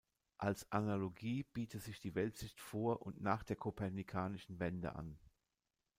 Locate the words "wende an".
4.59-5.19